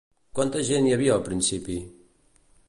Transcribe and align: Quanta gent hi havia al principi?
Quanta 0.37 0.63
gent 0.69 0.87
hi 0.87 0.95
havia 0.95 1.13
al 1.17 1.23
principi? 1.29 1.77